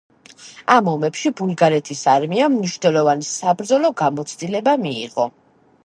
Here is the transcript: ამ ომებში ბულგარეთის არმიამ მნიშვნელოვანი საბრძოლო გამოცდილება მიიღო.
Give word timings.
ამ 0.75 0.87
ომებში 0.93 1.31
ბულგარეთის 1.41 2.01
არმიამ 2.15 2.57
მნიშვნელოვანი 2.57 3.29
საბრძოლო 3.33 3.93
გამოცდილება 4.03 4.79
მიიღო. 4.89 5.29